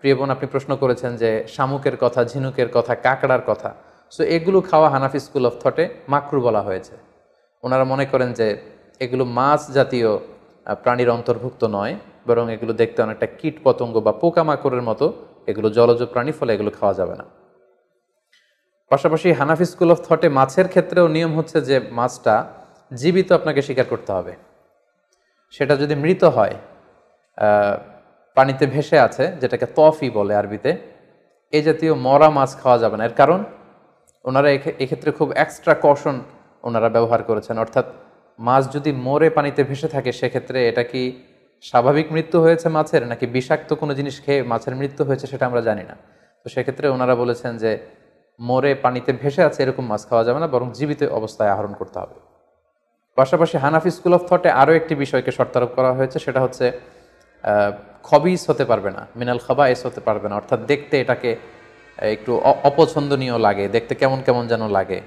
প্রিয় 0.00 0.14
বোন, 0.16 0.28
আপনি 0.34 0.46
প্রশ্ন 0.54 0.70
করেছেন 0.82 1.10
যে 1.22 1.30
শামুকের 1.54 1.96
কথা, 2.02 2.20
ঝিনুকের 2.24 2.68
কথা, 2.76 2.92
কাঁকড়ার 3.06 3.42
কথা। 3.46 3.70
সো 4.12 4.22
এগুলো 4.36 4.58
খাওয়া 4.70 4.88
হানাফি 4.94 5.18
স্কুল 5.26 5.44
অফ 5.46 5.54
থটে 5.62 5.84
মাকরু 6.12 6.40
বলা 6.46 6.62
হয়েছে। 6.68 6.94
ওনারা 7.64 7.84
মনে 7.92 8.04
করেন 8.12 8.30
যে 8.38 8.46
এগুলো 9.04 9.24
মাছ 9.38 9.60
জাতীয় 9.76 10.08
প্রাণীর 10.84 11.10
অন্তর্ভুক্ত 11.10 11.62
নয়, 11.76 11.94
বরং 12.26 12.44
এগুলো 12.54 12.72
দেখতে 12.72 12.98
অনেকটা 13.02 13.26
কীট 13.38 13.56
পতঙ্গ 13.64 13.94
বা 14.06 14.12
পোকামাকড়ের 14.12 14.82
মতো। 14.82 15.06
এগুলো 15.50 15.68
জলজ 15.70 16.00
প্রাণী, 16.12 16.32
ফলে 16.32 16.50
এগুলো 16.54 16.70
খাওয়া 16.78 16.94
যাবে 16.94 17.14
না। 17.20 17.24
পাশাপাশি 18.92 19.28
হানাফি 19.40 19.66
স্কুল 19.72 19.90
অফ 19.94 19.98
থটে 20.06 20.28
মাছের 20.38 20.66
ক্ষেত্রেও 20.72 21.06
নিয়ম 21.16 21.32
হচ্ছে 21.38 21.58
যে 21.68 21.76
মাছটা 21.98 22.34
জীবিত 23.00 23.28
আপনাকে 23.38 23.60
স্বীকার 23.66 23.86
করতে 23.92 24.10
হবে। 24.16 24.32
সেটা 25.54 25.74
যদি 25.82 25.94
মৃত 26.04 26.22
হয় 26.36 26.54
পানিতে 28.36 28.64
ভেসে 28.74 28.96
আছে, 29.06 29.24
যেটাকে 29.40 29.66
তফি 29.78 30.08
বলে 30.18 30.32
আরবিতে 30.40 30.70
এই 31.52 31.62
জাতীয় 31.68 31.92
মরা 32.06 32.28
মাছ 32.36 32.50
খাওয়া 32.60 32.78
যাবে 32.82 32.96
না। 32.98 33.02
এর 33.08 33.14
কারণ, 33.20 33.40
ওনারা 34.28 34.48
এক্ষেত্রে 34.82 35.10
খুব 35.18 35.28
এক্সট্রা 35.44 35.74
কশন 35.86 36.16
ওনারা 36.68 36.88
ব্যবহার 36.96 37.20
করেছেন। 37.28 37.56
অর্থাৎ 37.64 37.86
মাছ 38.38 38.62
যদি 38.74 38.90
মরে 39.06 39.28
পানিতে 39.36 39.62
ভেসে 39.70 39.88
থাকে, 39.94 40.10
সেক্ষেত্রে 40.20 40.58
এটা 40.70 40.84
কি 40.92 41.02
স্বাভাবিক 41.64 42.06
মৃত্যু 42.14 42.38
হয়েছে 42.44 42.66
মাছের, 42.76 43.02
নাকি 43.10 43.26
বিষাক্ত 43.36 43.70
কোনো 43.80 43.92
জিনিস 43.98 44.16
খেয়ে 44.24 44.40
মাছের 44.52 44.74
মৃত্যু 44.80 45.02
হয়েছে 45.08 45.26
সেটা 45.32 45.44
আমরা 45.50 45.62
জানি 45.68 45.84
না। 45.90 45.94
তো 46.42 46.46
সেক্ষেত্রে 46.54 46.86
ওনারা 46.94 47.14
বলেছেন 47.22 47.52
যে 47.64 47.72
মরে 48.40 48.70
পানিতে 48.84 49.10
ভেসে 49.20 49.42
আছে 49.48 49.58
এরকম 49.64 49.84
মাছ 49.90 50.02
খাওয়া 50.10 50.24
যাবে 50.26 50.38
না, 50.42 50.48
বরং 50.54 50.68
জীবিত 50.78 51.00
অবস্থায় 51.18 51.50
আহরণ 51.54 51.72
করতে 51.80 51.98
হবে। 52.02 52.16
পাশাপাশি 53.18 53.56
হানাফি 53.64 53.90
স্কুল 53.96 54.14
অফ 54.18 54.22
থটে 54.28 54.50
আরও 54.62 54.72
একটি 54.80 54.94
বিষয়কে 55.02 55.30
শর্তারোপ 55.38 55.70
করা 55.78 55.90
হয়েছে, 55.98 56.18
সেটা 56.24 56.40
হচ্ছে 56.44 56.66
খবিস 58.08 58.40
হতে 58.50 58.64
পারবে 58.70 58.90
না, 58.96 59.02
মিনাল 59.18 59.40
খাবাইস 59.46 59.80
হতে 59.86 60.00
পারবে 60.06 60.26
না, 60.30 60.34
অর্থাৎ 60.40 60.60
দেখতে 60.72 60.94
এটাকে 61.04 61.30
একটু 62.16 62.32
অপছন্দনীয় 62.68 63.36
লাগে, 63.46 63.64
দেখতে 63.76 63.92
কেমন 64.00 64.18
কেমন 64.26 64.44
যেন 64.52 64.62
লাগে। 64.76 64.98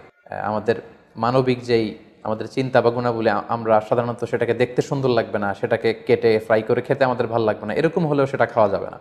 আমাদের 0.50 0.76
মানবিক 1.24 1.60
যেই 1.70 1.86
আমাদের 2.28 2.48
চিন্তা 2.56 2.78
বা 2.86 2.90
গুণাবলী 2.96 3.30
আমরা 3.56 3.76
সাধারণত 3.90 4.22
সেটাকে 4.32 4.54
দেখতে 4.62 4.82
সুন্দর 4.90 5.12
লাগবে 5.18 5.38
না, 5.44 5.50
সেটাকে 5.60 5.90
কেটে 6.08 6.32
ফ্রাই 6.46 6.62
করে 6.70 6.82
খেতে 6.88 7.04
আমাদের 7.10 7.26
ভালো 7.34 7.46
লাগবে 7.50 7.66
না, 7.68 7.74
এরকম 7.80 8.04
হলেও 8.10 8.26
সেটা 8.32 8.46
খাওয়া 8.54 8.70
যাবে 8.74 8.88
না। 8.94 9.00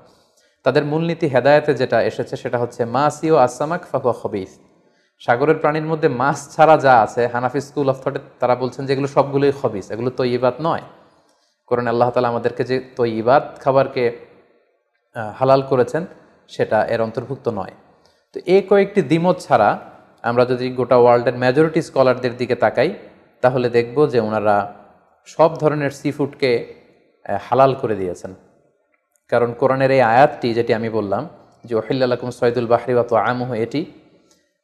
তাদের 0.64 0.84
মূলনীতি 0.90 1.26
হেদায়েতে 1.34 1.72
যেটা 1.80 1.98
এসেছে 2.10 2.34
সেটা 2.42 2.58
হচ্ছে 2.62 2.82
মাসি 2.96 3.28
ও 3.34 3.36
আসামাক 3.46 3.82
ফাকুয়া 3.90 4.16
খবিস। 4.20 4.50
সাগরের 5.22 5.58
প্রাণীর 5.62 5.86
মধ্যে 5.92 6.08
মাছ 6.20 6.38
ছাড়া 6.54 6.76
যা 6.84 6.94
আছে, 7.04 7.22
হানাফি 7.34 7.60
স্কুল 7.68 7.86
অফ 7.92 7.98
থটে 8.02 8.20
তারা 8.40 8.54
বলছেন 8.62 8.82
যে 8.86 8.90
এগুলো 8.94 9.08
সবগুলোই 9.16 9.52
খবিস, 9.60 9.86
এগুলো 9.94 10.10
তো 10.18 10.22
ইবাদ 10.36 10.56
নয়। 10.66 10.84
কোরআন 11.68 11.86
আল্লাহ 11.92 12.08
তালা 12.14 12.28
আমাদেরকে 12.34 12.62
যে 12.70 12.76
তো 12.96 13.02
ইবাদ 13.20 13.44
খাবারকে 13.62 14.04
হালাল 15.38 15.60
করেছেন, 15.70 16.02
সেটা 16.54 16.78
এর 16.94 17.00
অন্তর্ভুক্ত 17.06 17.46
নয়। 17.58 17.74
তো 18.34 18.38
এই 18.54 18.62
কয়েকটি 18.70 19.00
দ্বিমত 19.10 19.36
ছাড়া 19.46 19.70
আমরা 20.28 20.44
যদি 20.50 20.66
গোটা 20.78 20.96
ওয়ার্ল্ডের 21.02 21.36
মেজরিটি 21.44 21.80
স্কলারদের 21.88 22.34
দিকে 22.40 22.56
তাকাই, 22.64 22.90
তাহলে 23.42 23.66
দেখব 23.76 23.96
যে 24.12 24.18
ওনারা 24.28 24.56
সব 25.34 25.50
ধরনের 25.62 25.92
সি 25.98 26.08
ফুডকে 26.16 26.50
হালাল 27.46 27.72
করে 27.82 27.94
দিয়েছেন। 28.00 28.32
কারণ 29.32 29.50
কোরআনের 29.60 29.90
এই 29.96 30.02
আয়াতটি 30.12 30.48
যেটি 30.58 30.72
আমি 30.78 30.88
বললাম 30.98 31.22
যে 31.68 31.74
ওহিল্লাকুম 31.80 32.28
সৈদুল 32.38 32.68
বাহরি 32.72 32.92
ওয়াত 32.96 33.10
আমহ 33.30 33.50
এটি 33.64 33.82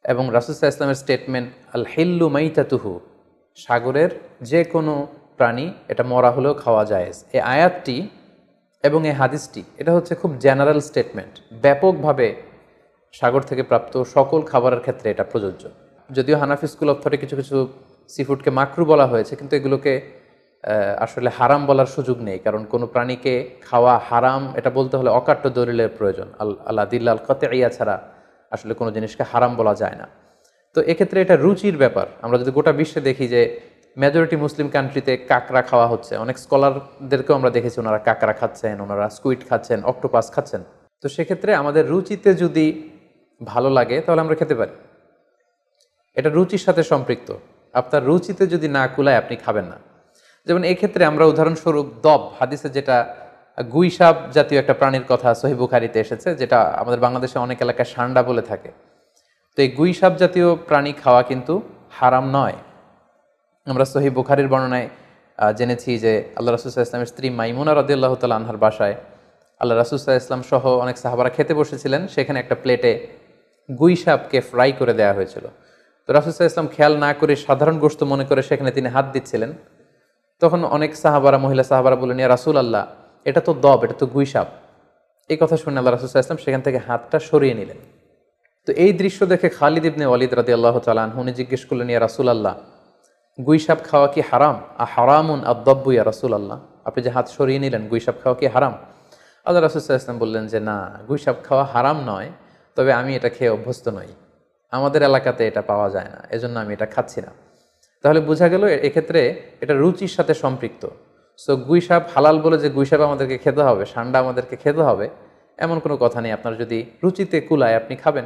এবং 0.05 0.23
রাসুসাহ 0.35 0.67
ইসলামের 0.73 0.99
স্টেটমেন্ট 1.03 1.47
আল 1.75 1.85
হিল্লু 1.93 2.27
মাইতাতুহু, 2.35 2.91
সাগরের 3.57 4.11
যে 4.51 4.61
কোনো 4.73 4.93
প্রাণী, 5.37 5.65
এটা 5.91 6.03
মরা 6.11 6.31
হলেও 6.35 6.53
খাওয়া 6.63 6.83
যায় 6.91 7.07
এই 7.35 7.41
আয়াতটি 7.55 7.97
এবং 8.83 8.99
এই 9.09 9.15
হাদিসটি, 9.21 9.61
এটা 9.81 9.91
হচ্ছে 9.97 10.13
খুব 10.21 10.31
জেনারেল 10.45 10.79
স্টেটমেন্ট 10.89 11.33
ব্যাপকভাবে 11.63 12.27
সাগর 13.13 13.41
থেকে 13.49 13.63
প্রাপ্ত 13.69 13.93
সকল 14.15 14.39
খাবারের 14.51 14.81
ক্ষেত্রে 14.85 15.07
এটা 15.13 15.25
প্রযোজ্য। 15.31 15.63
যদিও 16.09 16.35
হানাফি 16.41 16.67
স্কুল 16.73 16.89
অফ 16.93 16.97
থটে 17.03 17.17
কিছু 17.23 17.35
কিছু 17.39 17.57
সি 18.13 18.21
ফুডকে 18.27 18.51
মাকরু 18.59 18.83
বলা 18.91 19.05
হয়েছে, 19.11 19.33
কিন্তু 19.39 19.53
এগুলোকে 19.59 19.93
আসলে 21.05 21.29
হারাম 21.37 21.61
বলার 21.69 21.89
সুযোগ 21.95 22.17
নেই, 22.27 22.37
কারণ 22.45 22.61
কোনো 22.73 22.85
প্রাণীকে 22.93 23.33
খাওয়া 23.67 23.93
হারাম, 24.09 24.41
এটা 24.59 24.69
বলতে 24.77 24.95
হলে 24.99 25.09
অকাট্য 25.19 25.45
দলিলের 25.57 25.91
প্রয়োজন। 25.97 26.27
আল 26.41 26.49
আল্লাহ 26.69 26.85
দিল্লাল 26.93 27.19
কতে 27.27 27.45
ইয়া 27.59 27.69
ছাড়া 27.77 27.95
আসলে 28.51 28.73
কোনো 28.79 28.89
জিনিসকে 28.95 29.23
হারাম 29.31 29.51
বলা 29.59 29.73
যায় 29.81 29.97
না। 30.01 30.07
তো 30.75 30.79
এক্ষেত্রে 30.91 31.17
এটা 31.25 31.35
রুচির 31.45 31.77
ব্যাপার। 31.83 32.07
আমরা 32.25 32.37
যদি 32.41 32.51
গোটা 32.57 32.71
বিশ্বে 32.79 33.01
দেখি 33.09 33.25
যে 33.33 33.41
মেজরিটি 34.01 34.37
মুসলিম 34.45 34.67
কান্ট্রিতে 34.75 35.13
কাঁকড়া 35.31 35.61
খাওয়া 35.69 35.87
হচ্ছে, 35.91 36.13
অনেক 36.23 36.37
স্কলারদেরকেও 36.43 37.35
আমরা 37.39 37.49
দেখেছি 37.57 37.77
ওনারা 37.83 37.99
কাঁকড়া 38.07 38.33
খাচ্ছেন, 38.39 38.75
ওনারা 38.85 39.05
স্কুইড 39.17 39.41
খাচ্ছেন 39.49 39.79
অক্টোপাস 39.91 40.25
খাচ্ছেন। 40.35 40.61
তো 41.03 41.05
সেক্ষেত্রে 41.15 41.51
আমাদের 41.61 41.83
রুচিতে 41.93 42.29
যদি 42.43 42.65
ভালো 43.41 43.69
লাগে, 43.77 43.97
তাহলে 44.05 44.21
আমরা 44.25 44.35
খেতে 44.41 44.55
পারি। 44.59 44.73
এটা 46.17 46.29
রুচির 46.37 46.63
সাথে 46.65 46.81
সম্পৃক্ত। 46.91 47.29
আপনার 47.73 48.01
রুচিতে 48.09 48.43
যদি 48.53 48.67
না 48.77 48.83
কুলায়, 48.95 49.17
আপনি 49.21 49.35
খাবেন 49.45 49.65
না। 49.71 49.77
যেমন 50.47 50.63
এক্ষেত্রে 50.71 51.03
আমরা 51.11 51.23
উদাহরণস্বরূপ 51.31 51.87
দব, 52.05 52.21
হাদিসে 52.39 52.69
যেটা 52.77 52.97
গুইসাপ 53.75 54.15
জাতীয় 54.35 54.57
একটা 54.61 54.75
প্রাণীর 54.79 55.05
কথা 55.11 55.29
সহিবুখারিতে 55.41 55.97
এসেছে, 56.05 56.29
যেটা 56.41 56.59
আমাদের 56.81 56.99
বাংলাদেশে 57.05 57.37
অনেক 57.45 57.57
এলাকায় 57.65 57.89
সান্ডা 57.93 58.21
বলে 58.29 58.43
থাকে। 58.49 58.69
তো 59.53 59.57
এই 59.65 59.69
গুইসাপ 59.79 60.13
জাতীয় 60.21 60.47
প্রাণী 60.69 60.91
খাওয়া 61.01 61.21
কিন্তু 61.29 61.53
হারাম 61.97 62.25
নয়। 62.37 62.57
আমরা 63.67 63.85
সহি 63.93 64.09
বুখারির 64.17 64.49
বর্ণনায় 64.53 64.87
জেনেছি 65.59 65.91
যে 66.03 66.13
আল্লাহ 66.37 66.51
রাসুসাহ 66.51 66.83
ইসলামের 66.87 67.09
স্ত্রী 67.13 67.27
মাইমুনা 67.39 67.71
রদিয়াল্লাহ 67.73 68.13
তাল 68.21 68.33
আনহার 68.39 68.59
বাসায় 68.65 68.95
আল্লাহ 69.61 69.75
রাসুসাহ 69.75 70.13
ইসলাম 70.23 70.41
সহ 70.51 70.63
অনেক 70.83 70.95
সাহাবারা 71.03 71.31
খেতে 71.35 71.53
বসেছিলেন, 71.59 72.01
সেখানে 72.15 72.37
একটা 72.43 72.55
প্লেটে 72.63 72.91
গুই 73.69 73.93
সাপকে 74.03 74.39
ফ্রাই 74.49 74.69
করে 74.79 74.93
দেওয়া 74.99 75.13
হয়েছিল। 75.17 75.45
তো 76.05 76.09
রাসুসাহ 76.17 76.45
ইসলাম 76.51 76.67
খেয়াল 76.75 76.93
না 77.05 77.09
করে 77.19 77.33
সাধারণ 77.45 77.75
গোস্ত 77.83 78.01
মনে 78.11 78.25
করে 78.29 78.41
সেখানে 78.49 78.71
তিনি 78.77 78.87
হাত 78.95 79.07
দিচ্ছিলেন। 79.15 79.51
তখন 80.41 80.61
অনেক 80.77 80.91
সাহাবারা, 81.03 81.37
মহিলা 81.45 81.63
সাহাবারা 81.71 81.97
বললেন, 82.01 82.17
ইয়া 82.21 82.31
রাসুল 82.35 82.55
আল্লাহ 82.63 82.83
এটা 83.29 83.41
তো 83.47 83.51
দব, 83.65 83.79
এটা 83.85 83.95
তো 84.01 84.05
গুইসাপ। 84.15 84.47
এই 85.31 85.37
কথা 85.41 85.55
শুনে 85.63 85.77
আল্লাহ 85.79 85.93
রাসুসাহ 85.97 86.19
ইসলাম 86.23 86.39
সেখান 86.45 86.61
থেকে 86.67 86.79
হাতটা 86.87 87.17
সরিয়ে 87.29 87.55
নিলেন। 87.59 87.79
তো 88.67 88.71
এই 88.83 88.91
দৃশ্য 89.01 89.19
দেখে 89.31 89.47
খালিদ 89.57 89.85
ইবনে 89.89 90.05
ওয়ালিদ 90.09 90.31
রাদি 90.39 90.51
আল্লাহ 90.57 90.75
তালান 90.85 91.09
উনি 91.21 91.31
জিজ্ঞেস 91.39 91.61
করলেন, 91.69 91.87
ইয়া 91.93 92.01
রাসুল 92.07 92.27
আল্লাহ 92.35 92.53
গুইসাপ 93.47 93.79
খাওয়া 93.89 94.07
কি 94.13 94.21
হারাম? 94.29 94.57
আ 94.83 94.85
হারামুন 94.93 95.39
আদব্বু 95.53 95.89
ইয়া 95.95 96.05
রাসুল 96.11 96.31
আল্লাহ 96.39 96.57
আপনি 96.87 96.99
যে 97.05 97.09
হাত 97.15 97.27
সরিয়ে 97.37 97.59
নিলেন, 97.63 97.83
গুইসাপ 97.91 98.17
খাওয়া 98.23 98.35
কি 98.39 98.47
হারাম? 98.55 98.73
আল্লাহ 99.45 99.59
রাসুল্লাহ 99.61 100.03
ইসলাম 100.03 100.19
বললেন 100.23 100.43
যে, 100.51 100.59
না, 100.69 100.77
গুইসাপ 101.09 101.37
খাওয়া 101.47 101.65
হারাম 101.73 101.97
নয়, 102.11 102.29
তবে 102.77 102.91
আমি 102.99 103.11
এটা 103.19 103.29
খেয়ে 103.35 103.51
অভ্যস্ত 103.57 103.85
নই। 103.97 104.09
আমাদের 104.77 105.01
এলাকাতে 105.09 105.41
এটা 105.49 105.61
পাওয়া 105.71 105.87
যায় 105.95 106.09
না, 106.13 106.19
এজন্য 106.35 106.55
আমি 106.63 106.71
এটা 106.77 106.87
খাচ্ছি 106.95 107.19
না। 107.25 107.31
তাহলে 108.03 108.19
বোঝা 108.19 108.47
গেল 108.49 108.63
এক্ষেত্রে 108.87 109.21
এটা 109.61 109.73
রুচির 109.73 110.07
সাথে 110.07 110.33
সম্পৃক্ত। 110.33 110.83
সো 111.39 111.51
গুইসাপ 111.69 112.03
হালাল 112.13 112.37
বলে 112.41 112.57
যে 112.63 112.69
গুইসাপ 112.69 113.01
আমাদেরকে 113.01 113.37
খেতে 113.37 113.61
হবে, 113.61 113.83
সান্ডা 113.85 114.19
আমাদেরকে 114.19 114.55
খেতে 114.63 114.81
হবে, 114.81 115.09
এমন 115.59 115.79
কোনো 115.79 115.97
কথা 115.97 116.21
নেই। 116.21 116.31
আপনার 116.31 116.53
যদি 116.57 116.85
রুচিতে 117.03 117.37
কুলায় 117.41 117.75
আপনি 117.75 117.95
খাবেন, 117.95 118.25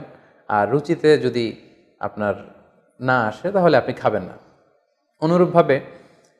আর 0.49 0.65
রুচিতে 0.71 1.09
যদি 1.17 1.45
আপনার 1.99 2.35
না 2.99 3.17
আসে, 3.27 3.47
তাহলে 3.51 3.75
আপনি 3.77 3.93
খাবেন 3.93 4.23
না। 4.23 4.35
অনুরূপভাবে 5.21 5.75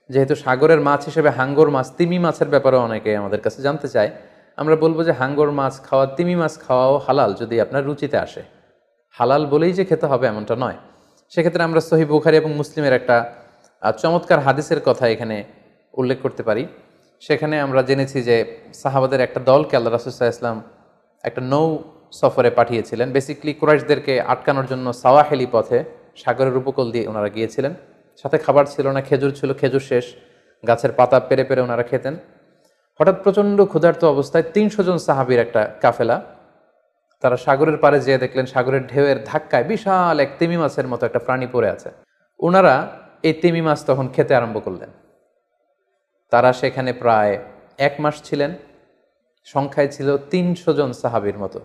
যেহেতু 0.10 0.36
সাগরের 0.36 0.82
মাছ 0.82 1.01
হিসেবে 1.06 1.30
হাঙ্গর 1.30 1.70
মাছ, 1.70 1.88
তিমি 1.98 2.18
মাছের 2.20 2.50
ব্যাপারেও 2.50 2.80
অনেকে 2.80 3.12
আমাদের 3.18 3.42
কাছে 3.42 3.60
জানতে 3.62 3.88
চায়, 3.88 4.12
আমরা 4.58 4.75
বলব 4.75 4.98
যে 5.04 5.12
হাঙ্গর 5.12 5.51
মাছ 5.51 5.74
খাওয়া, 5.88 6.06
তিমি 6.18 6.36
মাছ 6.36 6.54
খাওয়াও 6.68 6.98
হালাল 6.98 7.32
যদি 7.34 7.56
আপনার 7.62 7.84
রুচিতে 7.86 8.18
আসে। 8.18 8.44
হালাল 9.18 9.46
বলেই 9.46 9.74
যে 9.74 9.84
খেতে 9.86 10.06
হবে 10.06 10.27
এমনটা 10.27 10.56
নয়। 10.56 10.77
সেক্ষেত্রে 11.34 11.62
আমরা 11.67 11.82
সহি 11.89 12.05
বুখারি 12.05 12.36
এবং 12.41 12.51
মুসলিমের 12.62 12.94
একটা 13.00 13.17
চমৎকার 14.01 14.39
হাদিসের 14.39 14.79
কথা 14.88 15.05
এখানে 15.13 15.38
উল্লেখ 16.00 16.17
করতে 16.25 16.44
পারি। 16.44 16.63
সেখানে 17.25 17.55
আমরা 17.65 17.82
জেনেছি 17.89 18.20
যে 18.29 18.36
সাহাবাদের 18.74 19.22
একটা 19.22 19.39
দলকে 19.51 19.74
আল্লাহ 19.77 19.91
রাসুসাহ 19.94 20.27
ইসলাম 20.36 20.58
একটা 21.24 21.41
নৌ 21.53 21.67
সফরে 22.20 22.50
পাঠিয়েছিলেন। 22.50 23.08
বেসিকলি 23.12 23.51
কুরাইশদেরকে 23.60 24.13
আটকানোর 24.34 24.67
জন্য 24.72 24.86
সাওয়াহেলি 24.94 25.48
পথে 25.51 25.79
সাগরের 26.24 26.55
উপকূল 26.62 26.88
দিয়ে 26.91 27.05
ওনারা 27.08 27.29
গিয়েছিলেন। 27.36 27.74
সাথে 28.22 28.38
খাবার 28.38 28.65
ছিল 28.65 28.86
না, 28.96 29.01
খেজুর 29.01 29.32
ছিল, 29.39 29.50
খেজুর 29.53 29.84
শেষ। 29.89 30.05
গাছের 30.67 30.91
পাতা 30.91 31.17
পেরে 31.20 31.44
পেরে 31.50 31.62
ওনারা 31.62 31.84
খেতেন। 31.84 32.15
হঠাৎ 33.00 33.17
প্রচণ্ড 33.24 33.58
ক্ষুধার্ত 33.72 34.01
অবস্থায় 34.13 34.46
তিনশো 34.55 34.82
জন 34.88 34.98
সাহাবির 35.08 35.39
একটা 35.39 35.62
কাফেলা 35.84 36.17
তারা 37.22 37.38
সাগরের 37.38 37.78
পারে 37.78 37.98
যেয়ে 38.02 38.18
দেখলেন 38.18 38.46
সাগরের 38.46 38.84
ঢেউয়ের 38.88 39.20
ধাক্কায় 39.26 39.64
বিশাল 39.64 40.16
এক 40.20 40.32
তিমি 40.40 40.58
মাছের 40.58 40.88
মতো 40.88 41.04
একটা 41.06 41.20
প্রাণী 41.20 41.48
পড়ে 41.54 41.70
আছে। 41.70 41.90
ওনারা 42.40 42.76
এই 43.24 43.34
তিমি 43.34 43.62
মাছ 43.62 43.80
তখন 43.86 44.06
খেতে 44.08 44.34
আরম্ভ 44.36 44.58
করলেন। 44.64 44.92
তারা 46.32 46.54
সেখানে 46.54 46.94
প্রায় 46.94 47.34
এক 47.78 47.94
মাস 48.00 48.16
ছিলেন। 48.24 48.52
সংখ্যায় 49.48 49.88
ছিল 49.88 50.18
তিনশো 50.18 50.72
জন 50.74 50.90
সাহাবির 50.94 51.38
মতো। 51.38 51.60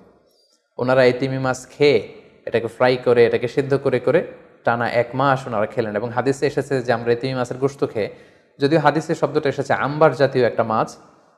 ওনারা 0.78 1.02
এই 1.04 1.12
তিমি 1.12 1.38
মাছ 1.38 1.58
খেয়ে 1.70 1.98
এটাকে 2.46 2.68
ফ্রাই 2.76 2.96
করে, 2.96 3.20
এটাকে 3.26 3.48
সিদ্ধ 3.48 3.72
করে 3.76 3.98
করে 4.00 4.20
টানা 4.64 4.86
এক 5.02 5.08
মাস 5.14 5.46
ওনারা 5.46 5.66
খেলেন 5.66 5.92
এবং 5.96 6.08
হাদিসে 6.10 6.44
এসেছে 6.46 6.74
যে 6.82 6.90
আমরা 6.92 7.14
তিমি 7.14 7.34
মাছের 7.34 7.58
গোস্ত 7.58 7.80
খেয়ে, 7.92 8.10
যদিও 8.58 8.80
হাদিসের 8.80 9.14
শব্দটা 9.14 9.48
এসেছে, 9.48 9.72
আম্বার 9.86 10.10
জাতীয় 10.16 10.44
একটা 10.46 10.64
মাছ, 10.64 10.88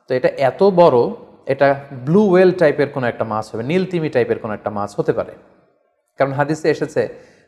তো 0.07 0.11
এটা 0.17 0.29
এত 0.49 0.61
বড় 0.63 0.97
এটা 1.47 1.67
ব্লু 2.05 2.21
ওয়েল 2.31 2.51
টাইপের 2.61 2.89
কোনো 2.95 3.05
একটা 3.11 3.25
মাছ 3.31 3.45
হবে, 3.51 3.63
নীল 3.71 3.83
তিমি 3.93 4.09
টাইপের 4.15 4.39
কোনো 4.43 4.53
একটা 4.57 4.69
মাছ 4.77 4.91
হতে 4.99 5.13
পারে। 5.17 5.33
কারণ 6.19 6.31
হাদিসে 6.39 6.67
এসেছে, 6.75 7.01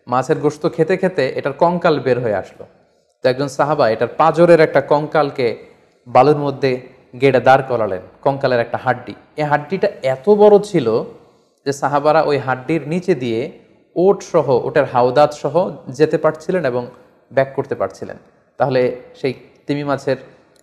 মাছের 0.08 0.38
গোস্ত 0.44 0.64
খেতে 0.76 0.96
খেতে 1.02 1.24
এটার 1.38 1.56
কঙ্কাল 1.64 1.96
বের 2.06 2.18
হয়ে 2.24 2.38
আসলো। 2.44 2.64
তো 3.22 3.26
একজন 3.32 3.50
সাহাবা 3.58 3.86
এটার 3.94 4.12
পাজরের 4.20 4.62
একটা 4.68 4.82
কঙ্কালকে 4.92 5.48
বালুর 6.08 6.40
মধ্যে 6.46 6.72
গেড়ে 7.22 7.42
দাঁড় 7.48 7.64
করালেন, 7.70 8.04
কঙ্কালের 8.26 8.62
একটা 8.66 8.78
হাড্ডি। 8.86 9.14
এই 9.42 9.46
হাড্ডিটা 9.52 9.88
এত 10.14 10.26
বড় 10.42 10.56
ছিল 10.70 10.88
যে 11.66 11.72
সাহাবারা 11.82 12.22
ওই 12.30 12.38
হাড্ডির 12.48 12.84
নিচে 12.94 13.14
দিয়ে 13.24 13.42
ওট 13.96 14.20
সহ, 14.32 14.48
ওটার 14.68 14.86
হাওদাত 14.94 15.32
সহ 15.44 15.56
যেতে 16.00 16.18
পারছিলেন 16.24 16.64
এবং 16.72 16.84
ব্যাক 17.32 17.50
করতে 17.58 17.76
পারছিলেন। 17.82 18.18
তাহলে 18.60 18.82
সেই 19.20 19.34
তিমি 19.68 19.84
মাছের 19.84 20.18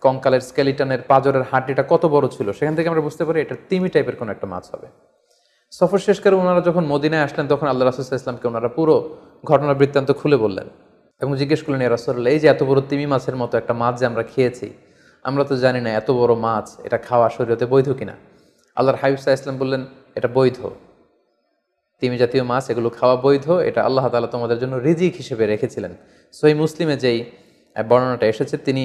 কঙ্কালের 0.05 0.43
স্কেলিটনের 0.49 1.01
পাজরের 1.11 1.43
হাড্ডিটা 1.51 1.83
কত 1.91 2.03
বড় 2.15 2.25
ছিল, 2.35 2.47
সেখান 2.59 2.73
থেকে 2.77 2.87
আমরা 2.91 3.03
বুঝতে 3.07 3.23
পারি 3.27 3.37
এটা 3.45 3.55
তিমি 3.71 3.87
টাইপের 3.93 4.15
কোনো 4.19 4.29
একটা 4.35 4.47
মাছ 4.53 4.65
হবে। 4.73 4.87
সফর 5.77 5.99
শেষ 6.07 6.17
করে 6.23 6.35
ওনারা 6.41 6.61
যখন 6.67 6.83
মদিনায় 6.93 7.23
আসলেন, 7.27 7.45
তখন 7.53 7.67
আল্লাহ 7.71 7.83
রাসুল্লাহ 7.85 8.21
ইসলামকে 8.23 8.45
ওনারা 8.51 8.69
পুরো 8.77 8.95
ঘটনার 9.49 9.77
বৃত্তান্ত 9.81 10.09
খুলে 10.19 10.37
বললেন 10.43 10.67
এবং 11.21 11.31
জিজ্ঞেস 11.41 11.61
করলেন 11.65 11.81
রাসুল্লাহ 11.95 12.31
এই 12.35 12.39
যে 12.43 12.47
এত 12.53 12.61
বড় 12.69 12.79
তিমি 12.91 13.05
মাছের 13.13 13.35
মতো 13.41 13.53
একটা 13.61 13.73
মাছ 13.81 13.93
যে 13.99 14.05
আমরা 14.11 14.23
খেয়েছি, 14.31 14.67
আমরা 15.25 15.43
তো 15.49 15.53
জানি 15.63 15.79
না 15.85 15.89
এত 16.01 16.09
বড় 16.19 16.33
মাছ, 16.45 16.65
এটা 16.87 16.97
খাওয়া 17.07 17.27
শরীরতে 17.35 17.65
বৈধ 17.73 17.87
কিনা? 17.99 18.15
আল্লাহর 18.77 18.97
হাইফসা 19.01 19.29
ইসলাম 19.37 19.55
বললেন, 19.61 19.81
এটা 20.17 20.29
বৈধ। 20.37 20.59
তিমি 22.01 22.15
জাতীয় 22.23 22.43
মাছ, 22.51 22.63
এগুলো 22.71 22.89
খাওয়া 22.97 23.15
বৈধ, 23.25 23.47
এটা 23.69 23.81
আল্লাহ 23.87 24.05
তালা 24.13 24.29
তোমাদের 24.35 24.57
জন্য 24.61 24.73
রিজিক 24.87 25.13
হিসেবে 25.21 25.43
রেখেছিলেন। 25.53 25.93
সই 26.39 26.53
মুসলিমে 26.61 26.95
যেই 27.03 27.19
বর্ণনাটা 27.89 28.25
এসেছে, 28.33 28.55
তিনি 28.67 28.83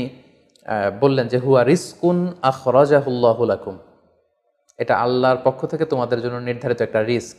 বললেন 1.01 1.29
যে, 1.29 1.39
হুয়া 1.39 1.65
রিস্কুন 1.65 2.33
আখরাজাহুল্লাহুলাকুম 2.43 3.79
এটা 4.79 4.99
আল্লাহর 4.99 5.37
পক্ষ 5.45 5.67
থেকে 5.67 5.85
তোমাদের 5.85 6.23
জন্য 6.23 6.37
নির্ধারিত 6.37 6.81
একটা 6.81 7.03
রিস্ক। 7.03 7.37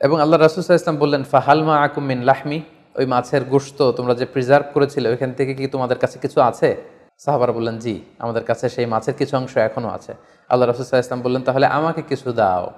এবং 0.00 0.20
আল্লাহ 0.20 0.40
রাসুসাহ 0.40 0.76
ইসলাম 0.76 0.96
বললেন 0.96 1.24
ফাহালমা 1.24 1.82
আকুম 1.82 2.04
মিন 2.04 2.22
লাহমি। 2.22 2.62
ওই 2.94 3.06
মাছের 3.06 3.44
গোস্ত 3.44 3.90
তোমরা 3.90 4.14
যে 4.14 4.26
প্রিজার্ভ 4.26 4.64
করেছিলে, 4.74 5.08
ওইখান 5.08 5.32
থেকে 5.32 5.54
কি 5.54 5.66
তোমাদের 5.66 5.98
কাছে 5.98 6.18
কিছু 6.18 6.40
আছে? 6.40 6.76
সাহাবার 7.18 7.52
বললেন, 7.52 7.78
জি, 7.78 8.00
আমাদের 8.18 8.44
কাছে 8.44 8.68
সেই 8.68 8.86
মাছের 8.86 9.14
কিছু 9.14 9.36
অংশ 9.36 9.56
এখনও 9.56 9.88
আছে। 9.88 10.14
আল্লাহ 10.48 10.70
রসুল্লাহ 10.70 11.00
ইসলাম 11.00 11.20
বললেন, 11.20 11.42
তাহলে 11.42 11.66
আমাকে 11.66 12.02
কিছু 12.02 12.32
দাও। 12.32 12.70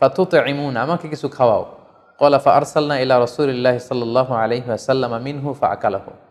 ফাতুত 0.00 0.34
ইমুন 0.34 0.76
আমাকে 0.76 1.08
কিছু 1.08 1.28
খাওয়াও। 1.28 1.64
কলাফা 2.18 2.50
আরসাল্লা 2.52 2.98
ইল্লা 2.98 3.24
রসুল্লাহ 3.24 3.78
সাল্লাহ 3.78 4.32
আলহিহাসাল্লাম 4.32 5.22
মিনহু 5.22 5.52
ফা 5.52 5.66
আকালাহ 5.66 6.25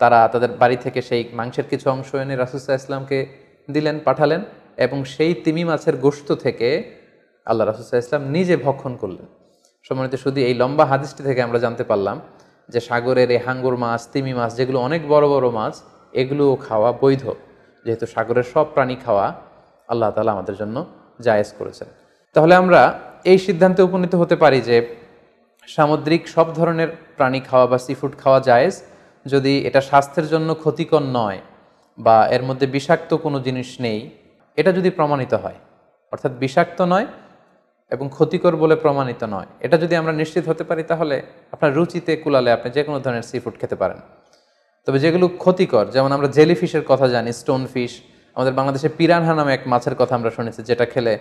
তারা 0.00 0.18
তাদের 0.32 0.50
বাড়ি 0.60 0.76
থেকে 0.84 1.00
সেই 1.08 1.22
মাংসের 1.38 1.66
কিছু 1.70 1.86
অংশ 1.94 2.10
এনে 2.22 2.34
রাসুসাহ 2.36 2.74
ইসলামকে 2.80 3.18
দিলেন, 3.68 3.96
পাঠালেন 4.06 4.40
এবং 4.84 4.98
সেই 5.14 5.32
তিমি 5.44 5.62
মাছের 5.68 5.96
গোস্ত 6.04 6.28
থেকে 6.44 6.68
আল্লাহ 7.46 7.64
রাসুসাহ 7.64 7.96
ইসলাম 8.04 8.22
নিজে 8.36 8.54
ভক্ষণ 8.66 8.92
করলেন। 9.02 9.26
সম্মানিত 9.86 10.14
শুধু 10.24 10.38
এই 10.48 10.54
লম্বা 10.60 10.84
হাদিসটি 10.90 11.22
থেকে 11.28 11.40
আমরা 11.46 11.58
জানতে 11.64 11.84
পারলাম 11.90 12.16
যে 12.68 12.80
সাগরের 12.88 13.30
এই 13.36 13.40
হাঙ্গুর 13.46 13.76
মাছ, 13.84 14.00
তিমি 14.14 14.32
মাছ 14.38 14.50
যেগুলো 14.58 14.78
অনেক 14.88 15.02
বড় 15.12 15.26
বড় 15.34 15.46
মাছ, 15.58 15.74
এগুলোও 16.12 16.54
খাওয়া 16.66 16.90
বৈধ। 17.02 17.24
যেহেতু 17.86 18.06
সাগরের 18.14 18.46
সব 18.52 18.66
প্রাণী 18.74 18.96
খাওয়া 19.04 19.26
আল্লাহ 19.88 20.08
তালা 20.14 20.32
আমাদের 20.36 20.56
জন্য 20.60 20.76
জায়েজ 21.26 21.48
করেছেন। 21.58 21.88
তাহলে 22.36 22.54
আমরা 22.62 22.80
এই 23.30 23.38
সিদ্ধান্তে 23.46 23.80
উপনীত 23.88 24.14
হতে 24.22 24.36
পারি 24.42 24.58
যে 24.68 24.76
সামুদ্রিক 25.68 26.22
সব 26.34 26.46
ধরনের 26.58 26.90
প্রাণী 27.18 27.40
খাওয়া 27.48 27.66
বা 27.70 27.78
সি 27.84 27.92
ফুড 27.98 28.14
খাওয়া 28.22 28.38
জায়েজ 28.48 28.74
যদি 29.26 29.52
এটা 29.68 29.80
স্বাস্থ্যের 29.90 30.26
জন্য 30.32 30.48
ক্ষতিকর 30.62 31.02
নয় 31.18 31.40
বা 31.98 32.16
এর 32.36 32.42
মধ্যে 32.48 32.66
বিষাক্ত 32.76 33.10
কোনো 33.24 33.38
জিনিস 33.46 33.70
নেই, 33.84 34.00
এটা 34.58 34.70
যদি 34.78 34.90
প্রমাণিত 34.98 35.32
হয়, 35.42 35.58
অর্থাৎ 36.12 36.32
বিষাক্ত 36.42 36.78
নয় 36.92 37.06
এবং 37.92 38.06
ক্ষতিকর 38.16 38.54
বলে 38.62 38.76
প্রমাণিত 38.84 39.22
নয়, 39.34 39.48
এটা 39.66 39.76
যদি 39.82 39.94
আমরা 40.00 40.12
নিশ্চিত 40.20 40.44
হতে 40.50 40.64
পারি, 40.68 40.82
তাহলে 40.90 41.16
আপনার 41.54 41.70
রুচিতে 41.78 42.12
কুলালে 42.22 42.50
আপনি 42.56 42.68
যে 42.76 42.82
কোনো 42.86 42.98
ধরনের 43.04 43.24
সি 43.28 43.36
ফুড 43.42 43.54
খেতে 43.60 43.76
পারেন। 43.82 43.98
তবে 44.86 44.98
যেগুলো 45.04 45.26
ক্ষতিকর, 45.42 45.84
যেমন 45.94 46.10
আমরা 46.16 46.28
জেলি 46.36 46.54
ফিশের 46.60 46.84
কথা 46.90 47.06
জানি 47.14 47.30
স্টোন 47.40 47.62
ফিশ 47.72 47.92
আমাদের 48.36 48.54
বাংলাদেশে 48.58 48.88
পিরানহা 48.98 49.34
নামে 49.38 49.52
এক 49.56 49.62
মাছের 49.72 49.94
কথা 50.00 50.12
আমরা 50.18 50.30
শুনেছি, 50.36 50.60
যেটা 50.70 50.84
খেলে 50.92 51.14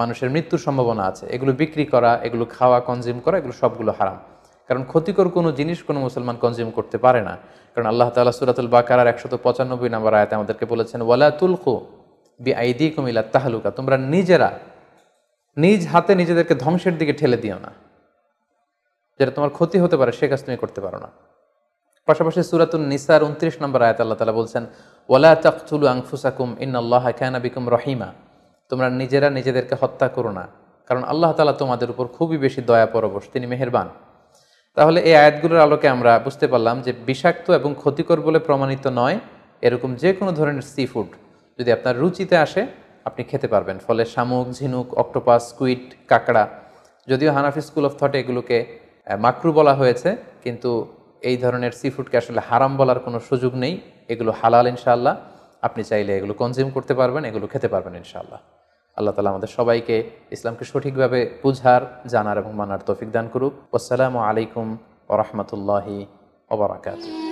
মানুষের 0.00 0.28
মৃত্যুর 0.34 0.62
সম্ভাবনা 0.66 1.02
আছে। 1.10 1.24
এগুলো 1.34 1.52
বিক্রি 1.60 1.84
করা, 1.92 2.12
এগুলো 2.26 2.44
খাওয়া 2.56 2.78
কনজিউম 2.88 3.18
করা, 3.24 3.36
এগুলো 3.40 3.54
সবগুলো 3.62 3.90
হারাম। 3.98 4.18
কারণ 4.68 4.82
ক্ষতিকর 4.84 5.28
কোনো 5.28 5.52
জিনিস 5.52 5.82
কোনো 5.82 6.00
মুসলমান 6.00 6.36
কনজিউম 6.36 6.70
করতে 6.70 6.98
পারে 6.98 7.20
না। 7.22 7.34
কারণ 7.74 7.86
আল্লাহ 7.86 8.10
তাআলা 8.10 8.32
সূরাতুল 8.32 8.66
বাকারার 8.66 9.06
একশত 9.06 9.32
পঁচানব্বই 9.42 9.88
নম্বর 9.88 10.14
আয়াতে 10.14 10.34
আমাদেরকে 10.34 10.64
বলেছেন, 10.66 11.02
ওয়ালা 11.02 11.30
তুলকু 11.30 11.74
বি 12.40 12.54
আইদি 12.54 12.90
কুমিলা 12.90 13.22
তাহলুকা 13.22 13.70
তোমরা 13.70 13.96
নিজেরা, 13.96 14.50
নিজ 15.56 15.86
হাতে 15.86 16.14
নিজেদেরকে 16.14 16.54
ধ্বংসের 16.54 16.98
দিকে 16.98 17.12
ঠেলে 17.12 17.36
দিও 17.36 17.58
না। 17.58 17.70
যেটা 19.18 19.30
তোমার 19.30 19.50
ক্ষতি 19.50 19.78
হতে 19.78 19.96
পারে, 19.96 20.12
সে 20.12 20.28
কাজ 20.28 20.40
তুমি 20.44 20.56
করতে 20.56 20.80
পারো 20.80 20.98
না। 20.98 21.08
পাশাপাশি 22.06 22.42
সুরাতুল 22.42 22.80
নিসার 22.80 23.22
উনত্রিশ 23.22 23.54
নম্বর 23.62 23.82
আয়াত 23.82 24.00
আল্লাহ 24.00 24.18
তালা 24.18 24.32
বলছেন, 24.32 24.66
ওয়ালা 25.08 25.34
তাকতুলু 25.34 25.86
আংফুসাকুম 25.86 26.56
ইন্নাল্লাহ 26.60 27.12
কানা 27.12 27.38
বিকুম 27.38 27.64
রহিমা 27.68 28.08
তোমরা 28.68 28.90
নিজেরা 28.90 29.30
নিজেদেরকে 29.30 29.74
হত্যা 29.80 30.08
করো 30.08 30.30
না। 30.32 30.44
কারণ 30.88 31.02
আল্লাহ 31.02 31.32
তালা 31.32 31.52
তোমাদের 31.52 31.90
উপর 31.90 32.06
খুবই 32.06 32.36
বেশি 32.38 32.60
দয়া 32.62 32.86
পরবশ, 32.86 33.22
তিনি 33.32 33.46
মেহেরবান। 33.46 33.88
তাহলে 34.78 34.98
এই 35.08 35.14
আয়াতগুলোর 35.22 35.60
আলোকে 35.66 35.86
আমরা 35.96 36.12
বুঝতে 36.26 36.46
পারলাম 36.52 36.76
যে 36.86 36.92
বিষাক্ত 37.08 37.46
এবং 37.60 37.70
ক্ষতিকর 37.82 38.18
বলে 38.26 38.38
প্রমাণিত 38.48 38.84
নয়, 39.00 39.16
এরকম 39.66 39.90
যে 40.02 40.10
কোনো 40.18 40.30
ধরনের 40.38 40.66
সি 40.72 40.84
ফুড 40.92 41.08
যদি 41.58 41.70
আপনার 41.76 41.94
রুচিতে 42.02 42.36
আসে, 42.44 42.62
আপনি 43.08 43.22
খেতে 43.30 43.48
পারবেন। 43.54 43.76
ফলে 43.86 44.02
শামুক, 44.14 44.46
ঝিনুক 44.58 44.88
অক্টোপাস 45.02 45.42
স্কুইড 45.50 45.84
কাঁকড়া, 46.10 46.44
যদিও 47.08 47.30
হানাফি 47.36 47.60
স্কুল 47.68 47.84
অফ 47.88 47.94
থটে 48.00 48.16
এগুলোকে 48.22 48.58
মাকরু 49.24 49.50
বলা 49.58 49.74
হয়েছে, 49.80 50.10
কিন্তু 50.44 50.70
এই 51.28 51.36
ধরনের 51.44 51.72
সি 51.80 51.88
ফুডকে 51.94 52.16
আসলে 52.22 52.40
হারাম 52.48 52.72
বলার 52.80 52.98
কোনো 53.06 53.18
সুযোগ 53.28 53.52
নেই। 53.62 53.74
এগুলো 54.12 54.30
হালাল 54.40 54.66
ইনশাআল্লাহ। 54.74 55.14
আপনি 55.66 55.82
চাইলে 55.90 56.12
এগুলো 56.18 56.34
কনজিউম 56.42 56.68
করতে 56.76 56.92
পারবেন, 57.00 57.22
এগুলো 57.30 57.46
খেতে 57.52 57.68
পারবেন 57.74 57.94
ইনশাআল্লাহ। 58.02 58.40
আল্লাহ 58.98 59.12
তালা 59.16 59.30
আমাদের 59.34 59.50
সবাইকে 59.58 59.96
ইসলামকে 60.36 60.64
সঠিকভাবে 60.70 61.20
বুঝার, 61.42 61.82
জানার 62.12 62.36
এবং 62.42 62.52
মানার 62.60 62.82
তৌফিক 62.88 63.10
দান 63.16 63.26
করুক। 63.34 63.52
আসসালামু 63.78 64.18
আলাইকুম 64.28 64.66
ওরহমতুল্লাহি 65.14 65.96
ওবরাকাতুহ 66.50 67.27